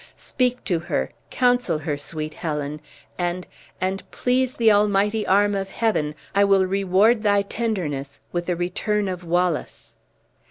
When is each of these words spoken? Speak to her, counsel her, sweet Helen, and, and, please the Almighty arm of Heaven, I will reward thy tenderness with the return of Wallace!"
Speak 0.17 0.63
to 0.63 0.79
her, 0.79 1.11
counsel 1.29 1.77
her, 1.77 1.95
sweet 1.95 2.33
Helen, 2.33 2.81
and, 3.19 3.45
and, 3.79 4.01
please 4.09 4.53
the 4.55 4.71
Almighty 4.71 5.27
arm 5.27 5.53
of 5.53 5.69
Heaven, 5.69 6.15
I 6.33 6.43
will 6.43 6.65
reward 6.65 7.21
thy 7.21 7.43
tenderness 7.43 8.19
with 8.31 8.47
the 8.47 8.55
return 8.55 9.07
of 9.07 9.23
Wallace!" 9.23 9.93